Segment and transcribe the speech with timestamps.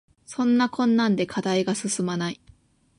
[0.25, 2.41] そんなこんなで課題が進まない